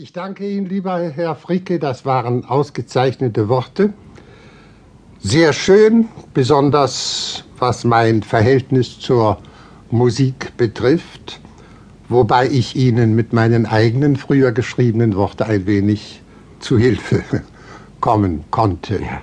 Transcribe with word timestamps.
Ich 0.00 0.12
danke 0.12 0.48
Ihnen, 0.48 0.66
lieber 0.66 1.10
Herr 1.10 1.34
Fricke, 1.34 1.80
das 1.80 2.04
waren 2.04 2.44
ausgezeichnete 2.44 3.48
Worte. 3.48 3.92
Sehr 5.18 5.52
schön, 5.52 6.06
besonders 6.32 7.42
was 7.58 7.82
mein 7.82 8.22
Verhältnis 8.22 9.00
zur 9.00 9.38
Musik 9.90 10.56
betrifft, 10.56 11.40
wobei 12.08 12.46
ich 12.46 12.76
Ihnen 12.76 13.16
mit 13.16 13.32
meinen 13.32 13.66
eigenen 13.66 14.14
früher 14.14 14.52
geschriebenen 14.52 15.16
Worten 15.16 15.42
ein 15.42 15.66
wenig 15.66 16.22
zu 16.60 16.78
Hilfe 16.78 17.24
kommen 18.00 18.44
konnte. 18.52 19.02
Ja. 19.02 19.20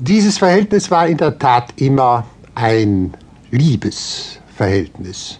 Dieses 0.00 0.38
Verhältnis 0.38 0.90
war 0.90 1.06
in 1.06 1.18
der 1.18 1.38
Tat 1.38 1.72
immer 1.76 2.26
ein 2.56 3.14
Liebesverhältnis. 3.52 5.38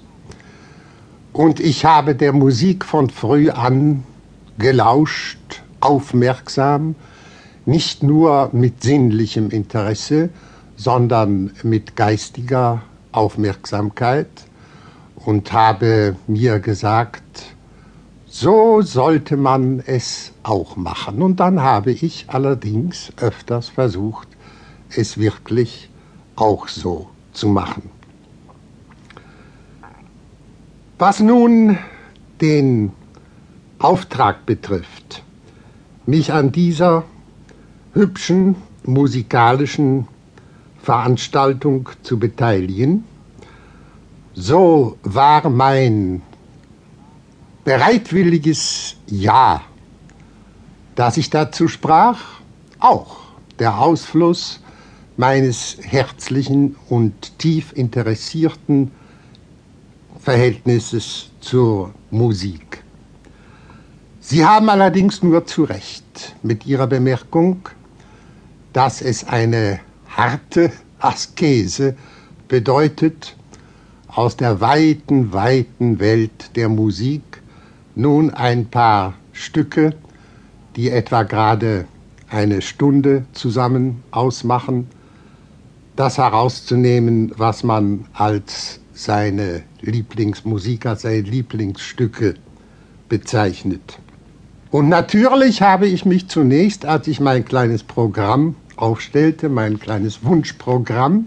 Und 1.37 1.61
ich 1.61 1.85
habe 1.85 2.15
der 2.15 2.33
Musik 2.33 2.83
von 2.83 3.11
früh 3.11 3.51
an 3.51 4.05
gelauscht, 4.57 5.37
aufmerksam, 5.81 6.95
nicht 7.67 8.03
nur 8.03 8.49
mit 8.53 8.83
sinnlichem 8.83 9.51
Interesse, 9.51 10.31
sondern 10.77 11.51
mit 11.63 11.95
geistiger 11.95 12.81
Aufmerksamkeit 13.13 14.31
und 15.27 15.53
habe 15.53 16.17
mir 16.27 16.59
gesagt, 16.59 17.55
so 18.27 18.81
sollte 18.81 19.37
man 19.37 19.83
es 19.85 20.33
auch 20.43 20.77
machen. 20.77 21.21
Und 21.21 21.39
dann 21.39 21.61
habe 21.61 21.91
ich 21.93 22.25
allerdings 22.29 23.13
öfters 23.19 23.69
versucht, 23.69 24.29
es 24.89 25.19
wirklich 25.19 25.91
auch 26.35 26.67
so 26.69 27.11
zu 27.35 27.49
machen. 27.49 27.91
Was 30.99 31.21
nun 31.21 31.77
den 32.41 32.91
Auftrag 33.79 34.47
betrifft, 34.47 35.23
mich 36.07 36.33
an 36.33 36.53
dieser 36.53 37.05
hübschen 37.93 38.57
musikalischen 38.83 40.09
Veranstaltung 40.83 41.91
zu 42.03 42.19
beteiligen, 42.19 43.05
so 44.33 44.97
war 45.03 45.51
mein 45.51 46.23
bereitwilliges 47.65 48.97
Ja, 49.07 49.61
dass 50.95 51.19
ich 51.19 51.29
dazu 51.29 51.69
sprach, 51.69 52.21
auch 52.79 53.19
der 53.59 53.81
Ausfluss 53.81 54.61
meines 55.19 55.77
herzlichen 55.83 56.77
und 56.89 57.39
tief 57.39 57.75
interessierten 57.75 58.93
Verhältnisses 60.27 61.31
zur 61.39 61.95
Musik. 62.11 62.83
Sie 64.19 64.45
haben 64.45 64.69
allerdings 64.69 65.23
nur 65.23 65.47
zu 65.47 65.63
Recht 65.63 66.35
mit 66.43 66.67
Ihrer 66.67 66.89
Bemerkung, 66.89 67.69
dass 68.73 69.03
es 69.03 69.23
eine 69.29 69.79
harte 70.09 70.73
Askese 70.99 71.95
bedeutet, 72.49 73.37
aus 74.09 74.37
der 74.37 74.61
weiten, 74.61 75.33
weiten 75.33 76.01
Welt 76.01 76.57
der 76.57 76.71
Musik 76.71 77.41
nun 77.95 78.31
ein 78.31 78.67
paar 78.67 79.15
Stücke, 79.33 79.95
die 80.75 80.91
etwa 80.91 81.23
gerade 81.23 81.85
eine 82.29 82.63
Stunde 82.63 83.27
zusammen 83.33 84.03
ausmachen, 84.11 84.89
das 85.95 86.19
herauszunehmen, 86.19 87.31
was 87.37 87.63
man 87.63 88.07
als 88.13 88.81
seine 88.97 89.63
Lieblingsmusik, 89.83 90.87
als 90.87 91.03
seine 91.03 91.21
Lieblingsstücke 91.21 92.35
bezeichnet. 93.09 93.99
Und 94.71 94.89
natürlich 94.89 95.63
habe 95.63 95.87
ich 95.87 96.05
mich 96.05 96.29
zunächst, 96.29 96.87
als 96.87 97.07
ich 97.07 97.21
mein 97.21 97.45
kleines 97.45 97.83
Programm 97.83 98.57
aufstellte, 98.77 99.49
mein 99.49 99.79
kleines 99.79 100.25
Wunschprogramm, 100.25 101.27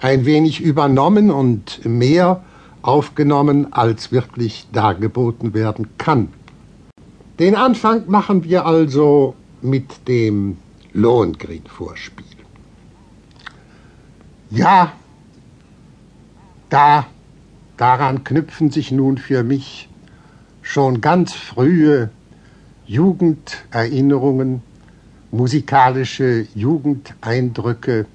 ein 0.00 0.24
wenig 0.24 0.60
übernommen 0.60 1.30
und 1.30 1.84
mehr 1.84 2.42
aufgenommen, 2.82 3.72
als 3.72 4.12
wirklich 4.12 4.66
dargeboten 4.72 5.52
werden 5.52 5.88
kann. 5.98 6.28
Den 7.38 7.54
Anfang 7.54 8.04
machen 8.08 8.44
wir 8.44 8.66
also 8.66 9.34
mit 9.62 10.08
dem 10.08 10.58
Lohengrin-Vorspiel. 10.92 12.24
Ja, 14.50 14.92
da, 16.70 17.06
daran 17.76 18.24
knüpfen 18.24 18.70
sich 18.70 18.90
nun 18.92 19.18
für 19.18 19.42
mich 19.42 19.88
schon 20.62 21.00
ganz 21.00 21.32
frühe 21.34 22.10
Jugenderinnerungen, 22.86 24.62
musikalische 25.30 26.46
Jugendeindrücke, 26.54 28.06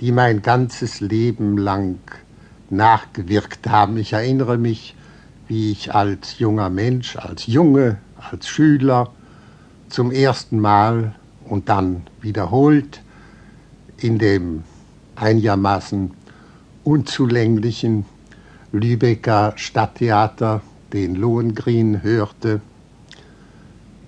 die 0.00 0.12
mein 0.12 0.42
ganzes 0.42 1.00
Leben 1.00 1.56
lang 1.56 1.98
nachgewirkt 2.70 3.68
haben. 3.68 3.96
Ich 3.96 4.12
erinnere 4.12 4.58
mich, 4.58 4.94
wie 5.48 5.70
ich 5.70 5.94
als 5.94 6.38
junger 6.38 6.70
Mensch, 6.70 7.16
als 7.16 7.46
Junge, 7.46 7.98
als 8.30 8.48
Schüler 8.48 9.12
zum 9.88 10.10
ersten 10.10 10.58
Mal 10.58 11.14
und 11.44 11.68
dann 11.68 12.02
wiederholt 12.20 13.00
in 13.98 14.18
dem 14.18 14.64
einigermaßen 15.14 16.10
unzulänglichen 16.86 18.04
Lübecker 18.72 19.54
Stadttheater 19.56 20.62
den 20.92 21.16
Lohengrin 21.16 22.02
hörte. 22.02 22.60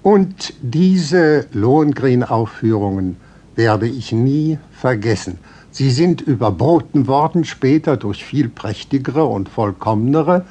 Und 0.02 0.54
diese 0.62 1.46
Lohengrin-Aufführungen 1.52 3.16
werde 3.56 3.88
ich 3.88 4.12
nie 4.12 4.58
vergessen. 4.70 5.38
Sie 5.72 5.90
sind 5.90 6.20
überboten 6.20 7.08
worden 7.08 7.44
später 7.44 7.96
durch 7.96 8.24
viel 8.24 8.48
prächtigere 8.48 9.24
und 9.24 9.48
vollkommenere, 9.48 10.46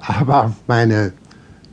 aber 0.00 0.56
meine 0.66 1.12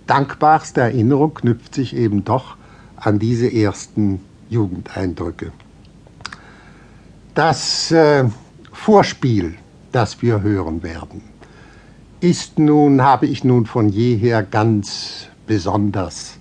dankbarste 0.06 0.82
Erinnerung 0.82 1.34
knüpft 1.34 1.76
sich 1.76 1.96
eben 1.96 2.26
doch 2.26 2.58
an 2.98 3.20
diese 3.20 3.52
ersten 3.52 4.20
Jugendeindrücke. 4.50 5.54
Das 7.34 7.92
äh, 7.92 8.26
Vorspiel, 8.72 9.56
das 9.94 10.22
wir 10.22 10.42
hören 10.42 10.84
werden, 10.84 11.22
ist 12.20 12.60
nun, 12.60 13.02
habe 13.02 13.28
ich 13.28 13.44
nun 13.44 13.66
von 13.66 13.90
jeher 13.90 14.44
ganz 14.44 15.28
besonders 15.48 16.38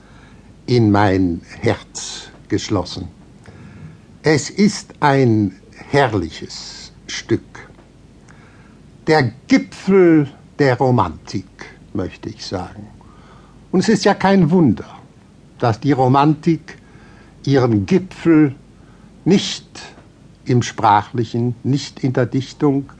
in 0.66 0.90
mein 0.90 1.42
Herz 1.60 2.28
geschlossen. 2.48 3.08
Es 4.22 4.50
ist 4.50 4.94
ein 5.00 5.56
herrliches 5.90 6.92
Stück. 7.06 7.68
Der 9.06 9.32
Gipfel 9.48 10.28
der 10.58 10.78
Romantik, 10.78 11.46
möchte 11.92 12.28
ich 12.28 12.46
sagen. 12.46 12.86
Und 13.72 13.80
es 13.80 13.88
ist 13.88 14.04
ja 14.04 14.14
kein 14.14 14.50
Wunder, 14.50 14.86
dass 15.58 15.80
die 15.80 15.92
Romantik 15.92 16.78
ihren 17.44 17.86
Gipfel 17.86 18.54
nicht 19.24 19.66
im 20.44 20.62
Sprachlichen, 20.62 21.54
nicht 21.64 22.04
in 22.04 22.12
der 22.12 22.26
Dichtung, 22.26 22.90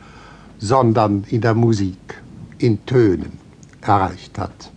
sondern 0.62 1.24
in 1.28 1.40
der 1.40 1.54
Musik, 1.54 2.22
in 2.58 2.86
Tönen 2.86 3.38
erreicht 3.80 4.38
hat. 4.38 4.70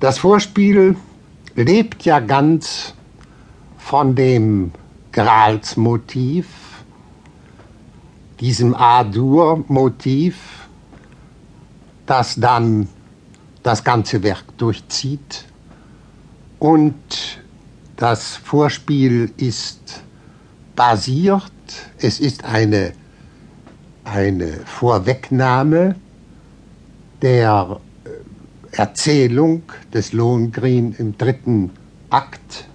Das 0.00 0.18
Vorspiel 0.18 0.96
lebt 1.54 2.04
ja 2.04 2.18
ganz 2.18 2.92
von 3.78 4.16
dem 4.16 4.72
Gralsmotiv, 5.12 6.46
diesem 8.40 8.74
A-Dur-Motiv, 8.74 10.36
das 12.04 12.34
dann 12.34 12.88
das 13.62 13.84
ganze 13.84 14.22
Werk 14.24 14.58
durchzieht. 14.58 15.44
Und 16.58 16.94
das 17.96 18.36
Vorspiel 18.36 19.32
ist 19.36 20.02
basiert, 20.74 21.52
es 21.98 22.18
ist 22.18 22.44
eine, 22.44 22.92
eine 24.12 24.60
Vorwegnahme 24.64 25.94
der 27.22 27.80
äh, 28.04 28.08
Erzählung 28.76 29.62
des 29.92 30.12
Lohengrin 30.12 30.94
im 30.98 31.16
dritten 31.18 31.70
Akt. 32.10 32.66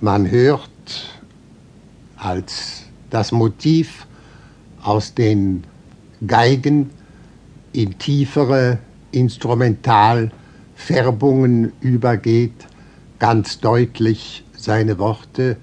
Man 0.00 0.30
hört 0.30 0.70
als 2.16 2.84
das 3.10 3.32
Motiv 3.32 4.06
aus 4.82 5.12
den 5.14 5.64
Geigen 6.26 6.88
in 7.72 7.98
tiefere 7.98 8.78
Instrumentalfärbungen 9.12 11.72
übergeht, 11.80 12.66
ganz 13.18 13.60
deutlich 13.60 14.44
seine 14.56 14.98
Worte 14.98 15.56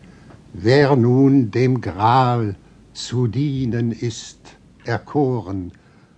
Wer 0.54 0.96
nun 0.96 1.52
dem 1.52 1.82
Gral 1.82 2.56
zu 2.98 3.28
dienen 3.28 3.92
ist, 3.92 4.58
erkoren. 4.84 5.72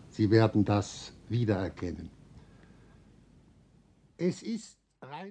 Sie 0.10 0.32
werden 0.32 0.64
das 0.64 1.12
wiedererkennen. 1.28 2.10
Es 4.18 4.42
ist 4.42 4.78
rein 5.02 5.28